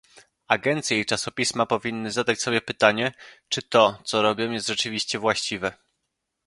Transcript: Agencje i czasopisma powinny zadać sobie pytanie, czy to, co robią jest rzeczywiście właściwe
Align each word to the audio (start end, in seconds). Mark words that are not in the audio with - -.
Agencje 0.47 0.99
i 0.99 1.05
czasopisma 1.05 1.65
powinny 1.65 2.11
zadać 2.11 2.41
sobie 2.41 2.61
pytanie, 2.61 3.11
czy 3.49 3.61
to, 3.61 4.01
co 4.05 4.21
robią 4.21 4.51
jest 4.51 4.67
rzeczywiście 4.67 5.19
właściwe 5.19 5.71